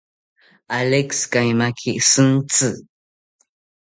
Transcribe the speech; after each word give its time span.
Alex, 0.79 1.11
kaimaki 1.33 1.91
shintzi 2.09 2.69